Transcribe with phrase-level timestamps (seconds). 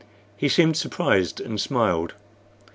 [0.35, 2.15] He seemed surprised, and smiled.